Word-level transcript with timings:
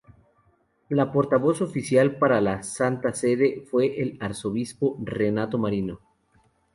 La 0.89 1.11
portavoz 1.11 1.61
oficial 1.61 2.17
para 2.17 2.41
la 2.41 2.63
Santa 2.63 3.13
Sede 3.13 3.63
fue 3.69 4.01
el 4.01 4.17
arzobispo 4.19 4.97
Renato 5.05 5.59
Martino. 5.59 5.99